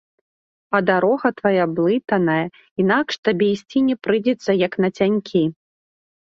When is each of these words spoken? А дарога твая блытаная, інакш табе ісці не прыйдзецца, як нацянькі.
А 0.77 0.79
дарога 0.89 1.29
твая 1.41 1.65
блытаная, 1.79 2.45
інакш 2.85 3.13
табе 3.29 3.51
ісці 3.57 3.79
не 3.91 3.95
прыйдзецца, 4.09 4.57
як 4.65 4.73
нацянькі. 4.87 5.43